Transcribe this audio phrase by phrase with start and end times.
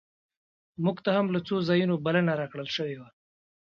[0.83, 3.09] مونږ ته هم له څو ځایونو بلنه راکړل شوې وه.